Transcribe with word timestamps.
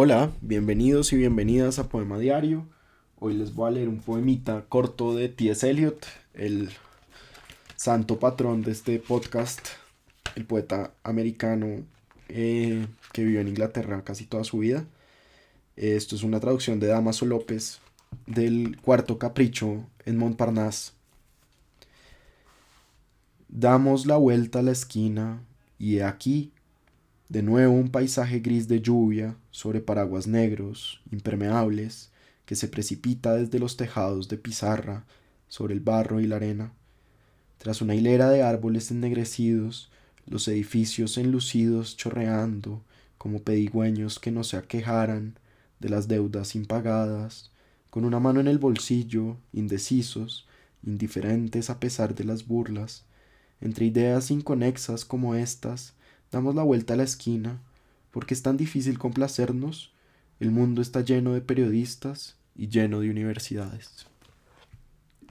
Hola, 0.00 0.30
bienvenidos 0.42 1.12
y 1.12 1.16
bienvenidas 1.16 1.80
a 1.80 1.88
Poema 1.88 2.20
Diario. 2.20 2.68
Hoy 3.18 3.34
les 3.34 3.52
voy 3.52 3.66
a 3.66 3.72
leer 3.72 3.88
un 3.88 3.98
poemita 3.98 4.64
corto 4.68 5.12
de 5.12 5.28
T.S. 5.28 5.68
Eliot, 5.68 6.06
el 6.34 6.70
santo 7.74 8.20
patrón 8.20 8.62
de 8.62 8.70
este 8.70 9.00
podcast, 9.00 9.58
el 10.36 10.44
poeta 10.44 10.92
americano 11.02 11.82
eh, 12.28 12.86
que 13.12 13.24
vivió 13.24 13.40
en 13.40 13.48
Inglaterra 13.48 14.04
casi 14.04 14.24
toda 14.24 14.44
su 14.44 14.58
vida. 14.58 14.84
Esto 15.74 16.14
es 16.14 16.22
una 16.22 16.38
traducción 16.38 16.78
de 16.78 16.86
Damaso 16.86 17.26
López 17.26 17.80
del 18.28 18.80
cuarto 18.80 19.18
capricho 19.18 19.84
en 20.04 20.16
Montparnasse. 20.16 20.92
Damos 23.48 24.06
la 24.06 24.16
vuelta 24.16 24.60
a 24.60 24.62
la 24.62 24.70
esquina 24.70 25.42
y 25.76 25.98
aquí 25.98 26.52
de 27.28 27.42
nuevo 27.42 27.74
un 27.74 27.90
paisaje 27.90 28.40
gris 28.40 28.68
de 28.68 28.80
lluvia 28.80 29.36
sobre 29.50 29.80
paraguas 29.80 30.26
negros, 30.26 31.02
impermeables, 31.12 32.10
que 32.46 32.56
se 32.56 32.68
precipita 32.68 33.34
desde 33.34 33.58
los 33.58 33.76
tejados 33.76 34.28
de 34.28 34.38
pizarra 34.38 35.04
sobre 35.48 35.74
el 35.74 35.80
barro 35.80 36.20
y 36.20 36.26
la 36.26 36.36
arena. 36.36 36.72
Tras 37.58 37.82
una 37.82 37.94
hilera 37.94 38.30
de 38.30 38.42
árboles 38.42 38.90
ennegrecidos, 38.90 39.90
los 40.26 40.48
edificios 40.48 41.18
enlucidos 41.18 41.96
chorreando 41.96 42.82
como 43.18 43.42
pedigüeños 43.42 44.18
que 44.18 44.30
no 44.30 44.42
se 44.42 44.56
aquejaran 44.56 45.38
de 45.80 45.90
las 45.90 46.08
deudas 46.08 46.54
impagadas, 46.54 47.50
con 47.90 48.06
una 48.06 48.20
mano 48.20 48.40
en 48.40 48.48
el 48.48 48.58
bolsillo, 48.58 49.36
indecisos, 49.52 50.46
indiferentes 50.82 51.68
a 51.68 51.78
pesar 51.78 52.14
de 52.14 52.24
las 52.24 52.46
burlas, 52.46 53.04
entre 53.60 53.86
ideas 53.86 54.30
inconexas 54.30 55.04
como 55.04 55.34
estas, 55.34 55.94
Damos 56.30 56.54
la 56.54 56.62
vuelta 56.62 56.94
a 56.94 56.96
la 56.96 57.04
esquina, 57.04 57.60
porque 58.10 58.34
es 58.34 58.42
tan 58.42 58.56
difícil 58.56 58.98
complacernos. 58.98 59.92
El 60.40 60.50
mundo 60.50 60.82
está 60.82 61.00
lleno 61.00 61.32
de 61.32 61.40
periodistas 61.40 62.36
y 62.54 62.68
lleno 62.68 63.00
de 63.00 63.10
universidades. 63.10 64.06